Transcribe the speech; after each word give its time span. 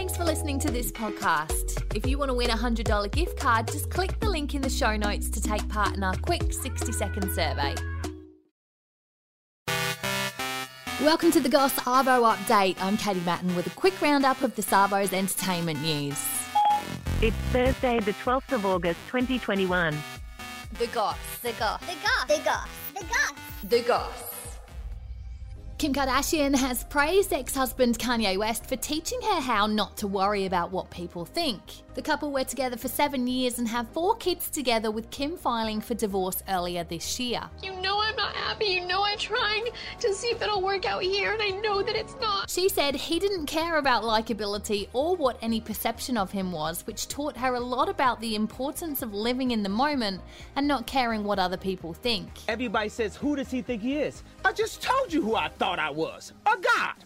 Thanks 0.00 0.16
for 0.16 0.24
listening 0.24 0.58
to 0.60 0.70
this 0.70 0.90
podcast. 0.90 1.84
If 1.94 2.06
you 2.06 2.16
want 2.16 2.30
to 2.30 2.34
win 2.34 2.48
a 2.48 2.56
$100 2.56 3.10
gift 3.10 3.38
card, 3.38 3.66
just 3.66 3.90
click 3.90 4.18
the 4.18 4.30
link 4.30 4.54
in 4.54 4.62
the 4.62 4.70
show 4.70 4.96
notes 4.96 5.28
to 5.28 5.42
take 5.42 5.68
part 5.68 5.94
in 5.94 6.02
our 6.02 6.16
quick 6.16 6.54
60 6.54 6.90
second 6.90 7.30
survey. 7.32 7.74
Welcome 11.02 11.30
to 11.32 11.40
the 11.40 11.50
Goss 11.50 11.74
Arvo 11.80 12.34
update. 12.34 12.76
I'm 12.80 12.96
Katie 12.96 13.20
Matten 13.20 13.54
with 13.54 13.66
a 13.66 13.70
quick 13.78 14.00
roundup 14.00 14.40
of 14.40 14.56
the 14.56 14.62
Savo's 14.62 15.12
entertainment 15.12 15.82
news. 15.82 16.18
It's 17.20 17.36
Thursday, 17.52 18.00
the 18.00 18.14
12th 18.14 18.52
of 18.52 18.64
August, 18.64 19.00
2021. 19.08 19.94
The 20.78 20.86
Goss. 20.86 21.18
The 21.42 21.52
goss. 21.52 21.80
The 21.80 21.96
goss. 22.02 22.26
The 22.26 22.42
goss. 22.42 22.68
The 22.94 23.04
goss. 23.04 23.32
The 23.68 23.82
Goss. 23.82 24.29
Kim 25.80 25.94
Kardashian 25.94 26.54
has 26.54 26.84
praised 26.84 27.32
ex 27.32 27.54
husband 27.54 27.98
Kanye 27.98 28.36
West 28.36 28.66
for 28.66 28.76
teaching 28.76 29.18
her 29.22 29.40
how 29.40 29.66
not 29.66 29.96
to 29.96 30.06
worry 30.06 30.44
about 30.44 30.70
what 30.70 30.90
people 30.90 31.24
think. 31.24 31.62
The 31.94 32.02
couple 32.02 32.30
were 32.30 32.44
together 32.44 32.76
for 32.76 32.88
seven 32.88 33.26
years 33.26 33.58
and 33.58 33.66
have 33.66 33.88
four 33.88 34.14
kids 34.16 34.50
together, 34.50 34.90
with 34.90 35.08
Kim 35.10 35.38
filing 35.38 35.80
for 35.80 35.94
divorce 35.94 36.42
earlier 36.50 36.84
this 36.84 37.18
year. 37.18 37.40
You 37.62 37.80
know 37.80 37.98
I'm 37.98 38.09
not 38.20 38.36
happy. 38.36 38.66
You 38.66 38.86
know 38.86 39.02
I'm 39.02 39.18
trying 39.18 39.66
to 40.00 40.14
see 40.14 40.28
if 40.28 40.42
it'll 40.42 40.60
work 40.60 40.84
out 40.84 41.02
here, 41.02 41.32
and 41.32 41.40
I 41.42 41.50
know 41.60 41.82
that 41.82 41.96
it's 41.96 42.14
not. 42.20 42.50
She 42.50 42.68
said 42.68 42.94
he 42.94 43.18
didn't 43.18 43.46
care 43.46 43.78
about 43.78 44.02
likability 44.02 44.88
or 44.92 45.16
what 45.16 45.38
any 45.40 45.60
perception 45.60 46.18
of 46.18 46.30
him 46.30 46.52
was, 46.52 46.86
which 46.86 47.08
taught 47.08 47.36
her 47.38 47.54
a 47.54 47.60
lot 47.60 47.88
about 47.88 48.20
the 48.20 48.34
importance 48.34 49.00
of 49.00 49.14
living 49.14 49.52
in 49.52 49.62
the 49.62 49.70
moment 49.70 50.20
and 50.56 50.68
not 50.68 50.86
caring 50.86 51.24
what 51.24 51.38
other 51.38 51.56
people 51.56 51.94
think. 51.94 52.28
Everybody 52.46 52.90
says, 52.90 53.16
Who 53.16 53.36
does 53.36 53.50
he 53.50 53.62
think 53.62 53.80
he 53.80 53.96
is? 53.96 54.22
I 54.44 54.52
just 54.52 54.82
told 54.82 55.12
you 55.12 55.22
who 55.22 55.34
I 55.34 55.48
thought 55.48 55.78
I 55.78 55.90
was 55.90 56.32
a 56.44 56.56
god. 56.60 56.96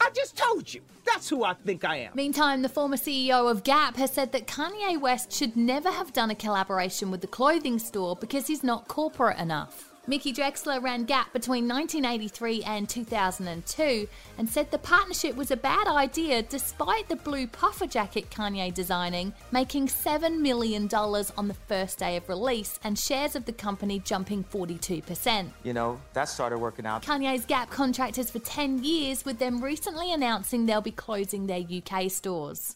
I 0.00 0.10
just 0.14 0.36
told 0.36 0.72
you. 0.72 0.80
That's 1.04 1.28
who 1.28 1.44
I 1.44 1.54
think 1.54 1.84
I 1.84 1.96
am. 1.96 2.12
Meantime, 2.14 2.62
the 2.62 2.68
former 2.68 2.96
CEO 2.96 3.50
of 3.50 3.62
Gap 3.62 3.96
has 3.96 4.10
said 4.10 4.32
that 4.32 4.46
Kanye 4.46 4.98
West 5.00 5.32
should 5.32 5.56
never 5.56 5.90
have 5.90 6.12
done 6.12 6.30
a 6.30 6.34
collaboration 6.34 7.10
with 7.10 7.20
the 7.20 7.26
clothing 7.26 7.78
store 7.78 8.16
because 8.16 8.46
he's 8.46 8.64
not 8.64 8.88
corporate 8.88 9.38
enough. 9.38 9.91
Mickey 10.08 10.32
Drexler 10.32 10.82
ran 10.82 11.04
Gap 11.04 11.32
between 11.32 11.68
1983 11.68 12.64
and 12.64 12.88
2002 12.88 14.08
and 14.36 14.48
said 14.48 14.68
the 14.72 14.78
partnership 14.78 15.36
was 15.36 15.52
a 15.52 15.56
bad 15.56 15.86
idea 15.86 16.42
despite 16.42 17.08
the 17.08 17.14
blue 17.14 17.46
puffer 17.46 17.86
jacket 17.86 18.28
Kanye 18.28 18.74
designing 18.74 19.32
making 19.52 19.86
$7 19.86 20.40
million 20.40 20.88
on 20.92 21.46
the 21.46 21.54
first 21.54 22.00
day 22.00 22.16
of 22.16 22.28
release 22.28 22.80
and 22.82 22.98
shares 22.98 23.36
of 23.36 23.44
the 23.44 23.52
company 23.52 24.00
jumping 24.00 24.42
42%. 24.42 25.50
You 25.62 25.72
know, 25.72 26.00
that 26.14 26.28
started 26.28 26.58
working 26.58 26.84
out. 26.84 27.04
Kanye's 27.04 27.46
Gap 27.46 27.70
contract 27.70 28.18
is 28.18 28.28
for 28.28 28.40
10 28.40 28.82
years, 28.82 29.24
with 29.24 29.38
them 29.38 29.62
recently 29.62 30.12
announcing 30.12 30.66
they'll 30.66 30.80
be 30.80 30.90
closing 30.90 31.46
their 31.46 31.60
UK 31.60 32.10
stores. 32.10 32.74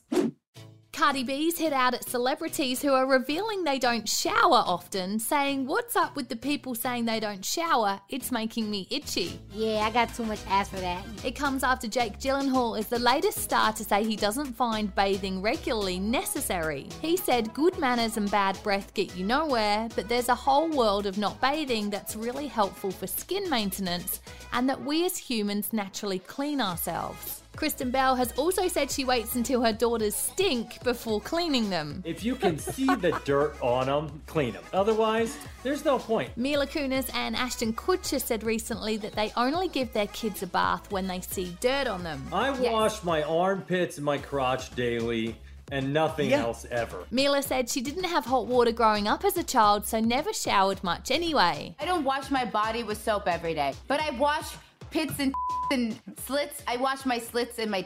Cardi 0.96 1.24
B's 1.24 1.58
hit 1.58 1.74
out 1.74 1.92
at 1.92 2.08
celebrities 2.08 2.80
who 2.80 2.94
are 2.94 3.06
revealing 3.06 3.64
they 3.64 3.78
don't 3.78 4.08
shower 4.08 4.64
often, 4.64 5.18
saying, 5.18 5.66
What's 5.66 5.94
up 5.94 6.16
with 6.16 6.30
the 6.30 6.36
people 6.36 6.74
saying 6.74 7.04
they 7.04 7.20
don't 7.20 7.44
shower? 7.44 8.00
It's 8.08 8.32
making 8.32 8.70
me 8.70 8.88
itchy. 8.90 9.38
Yeah, 9.52 9.84
I 9.86 9.90
got 9.90 10.14
too 10.14 10.24
much 10.24 10.38
ass 10.48 10.70
for 10.70 10.80
that. 10.80 11.04
It 11.22 11.32
comes 11.32 11.62
after 11.62 11.86
Jake 11.86 12.18
Gyllenhaal 12.18 12.78
is 12.78 12.86
the 12.86 12.98
latest 12.98 13.36
star 13.36 13.74
to 13.74 13.84
say 13.84 14.04
he 14.04 14.16
doesn't 14.16 14.54
find 14.54 14.94
bathing 14.94 15.42
regularly 15.42 15.98
necessary. 15.98 16.88
He 17.02 17.18
said 17.18 17.52
good 17.52 17.78
manners 17.78 18.16
and 18.16 18.30
bad 18.30 18.58
breath 18.62 18.94
get 18.94 19.14
you 19.14 19.26
nowhere, 19.26 19.90
but 19.96 20.08
there's 20.08 20.30
a 20.30 20.34
whole 20.34 20.70
world 20.70 21.04
of 21.04 21.18
not 21.18 21.38
bathing 21.42 21.90
that's 21.90 22.16
really 22.16 22.46
helpful 22.46 22.90
for 22.90 23.06
skin 23.06 23.50
maintenance 23.50 24.22
and 24.54 24.66
that 24.66 24.82
we 24.82 25.04
as 25.04 25.18
humans 25.18 25.74
naturally 25.74 26.20
clean 26.20 26.58
ourselves. 26.58 27.42
Kristen 27.56 27.90
Bell 27.90 28.14
has 28.16 28.32
also 28.32 28.68
said 28.68 28.90
she 28.90 29.04
waits 29.04 29.34
until 29.34 29.62
her 29.62 29.72
daughters 29.72 30.14
stink 30.14 30.82
before 30.84 31.20
cleaning 31.20 31.70
them. 31.70 32.02
If 32.04 32.22
you 32.24 32.36
can 32.36 32.58
see 32.58 32.86
the 32.86 33.18
dirt 33.24 33.56
on 33.62 33.86
them, 33.86 34.22
clean 34.26 34.52
them. 34.52 34.64
Otherwise, 34.72 35.36
there's 35.62 35.84
no 35.84 35.98
point. 35.98 36.36
Mila 36.36 36.66
Kunis 36.66 37.10
and 37.14 37.34
Ashton 37.34 37.72
Kutcher 37.72 38.20
said 38.20 38.44
recently 38.44 38.96
that 38.98 39.12
they 39.14 39.32
only 39.36 39.68
give 39.68 39.92
their 39.92 40.06
kids 40.08 40.42
a 40.42 40.46
bath 40.46 40.90
when 40.92 41.06
they 41.06 41.20
see 41.20 41.56
dirt 41.60 41.86
on 41.86 42.02
them. 42.02 42.28
I 42.32 42.48
Yes. 42.60 42.72
wash 42.72 43.02
my 43.04 43.22
armpits 43.22 43.96
and 43.96 44.04
my 44.04 44.18
crotch 44.18 44.74
daily 44.76 45.36
and 45.72 45.92
nothing 45.92 46.30
Yeah. 46.30 46.42
else 46.42 46.64
ever. 46.70 47.04
Mila 47.10 47.42
said 47.42 47.68
she 47.68 47.80
didn't 47.80 48.04
have 48.04 48.24
hot 48.26 48.46
water 48.46 48.70
growing 48.70 49.08
up 49.08 49.24
as 49.24 49.36
a 49.36 49.42
child, 49.42 49.84
so 49.84 49.98
never 49.98 50.32
showered 50.32 50.84
much 50.84 51.10
anyway. 51.10 51.74
I 51.80 51.84
don't 51.86 52.04
wash 52.04 52.30
my 52.30 52.44
body 52.44 52.84
with 52.84 53.02
soap 53.02 53.26
every 53.26 53.54
day, 53.54 53.74
but 53.88 53.98
I 53.98 54.10
wash 54.10 54.52
pits 54.90 55.14
and 55.18 55.34
and 55.70 55.98
slits. 56.18 56.62
I 56.66 56.76
wash 56.76 57.06
my 57.06 57.18
slits 57.18 57.58
and 57.58 57.70
my. 57.70 57.84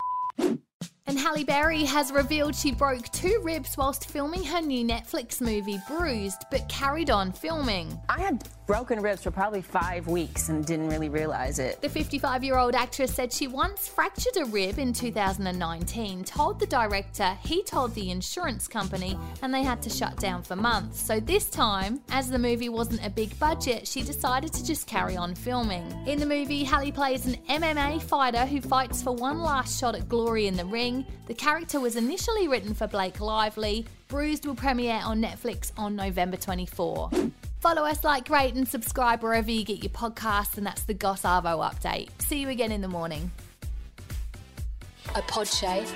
And 1.10 1.18
Halle 1.18 1.42
Berry 1.42 1.82
has 1.82 2.12
revealed 2.12 2.54
she 2.54 2.70
broke 2.70 3.08
two 3.08 3.40
ribs 3.42 3.76
whilst 3.76 4.08
filming 4.08 4.44
her 4.44 4.60
new 4.60 4.84
Netflix 4.84 5.40
movie 5.40 5.82
Bruised, 5.88 6.44
but 6.52 6.68
carried 6.68 7.10
on 7.10 7.32
filming. 7.32 7.98
I 8.08 8.20
had 8.20 8.48
broken 8.70 9.02
ribs 9.02 9.24
for 9.24 9.32
probably 9.32 9.62
five 9.62 10.06
weeks 10.06 10.48
and 10.48 10.64
didn't 10.64 10.88
really 10.88 11.08
realize 11.08 11.58
it. 11.58 11.82
The 11.82 11.88
55 11.88 12.44
year 12.44 12.56
old 12.56 12.76
actress 12.76 13.12
said 13.12 13.32
she 13.32 13.48
once 13.48 13.88
fractured 13.88 14.36
a 14.36 14.44
rib 14.44 14.78
in 14.78 14.92
2019, 14.92 16.22
told 16.22 16.60
the 16.60 16.68
director 16.68 17.36
he 17.44 17.64
told 17.64 17.92
the 17.96 18.12
insurance 18.12 18.68
company, 18.68 19.18
and 19.42 19.52
they 19.52 19.64
had 19.64 19.82
to 19.82 19.90
shut 19.90 20.16
down 20.18 20.44
for 20.44 20.54
months. 20.54 21.02
So 21.02 21.18
this 21.18 21.50
time, 21.50 22.00
as 22.10 22.30
the 22.30 22.38
movie 22.38 22.68
wasn't 22.68 23.04
a 23.04 23.10
big 23.10 23.36
budget, 23.40 23.88
she 23.88 24.02
decided 24.02 24.52
to 24.52 24.64
just 24.64 24.86
carry 24.86 25.16
on 25.16 25.34
filming. 25.34 25.84
In 26.06 26.20
the 26.20 26.26
movie, 26.26 26.62
Halle 26.62 26.92
plays 26.92 27.26
an 27.26 27.38
MMA 27.48 28.00
fighter 28.00 28.46
who 28.46 28.60
fights 28.60 29.02
for 29.02 29.12
one 29.12 29.40
last 29.40 29.80
shot 29.80 29.96
at 29.96 30.08
glory 30.08 30.46
in 30.46 30.54
the 30.54 30.64
ring. 30.64 30.99
The 31.26 31.34
character 31.34 31.80
was 31.80 31.96
initially 31.96 32.48
written 32.48 32.74
for 32.74 32.86
Blake 32.86 33.20
Lively. 33.20 33.86
Bruised 34.08 34.46
will 34.46 34.54
premiere 34.54 35.00
on 35.04 35.20
Netflix 35.20 35.72
on 35.76 35.96
November 35.96 36.36
24. 36.36 37.10
Follow 37.60 37.82
us, 37.82 38.04
like, 38.04 38.30
rate, 38.30 38.54
and 38.54 38.66
subscribe 38.66 39.22
wherever 39.22 39.50
you 39.50 39.64
get 39.64 39.82
your 39.82 39.90
podcasts, 39.90 40.56
and 40.56 40.66
that's 40.66 40.82
the 40.84 40.94
Goss 40.94 41.22
Arvo 41.22 41.62
update. 41.62 42.08
See 42.18 42.40
you 42.40 42.48
again 42.48 42.72
in 42.72 42.80
the 42.80 42.88
morning. 42.88 43.30
A 45.14 45.22
Podshape 45.22 45.88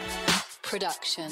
production. 0.63 1.31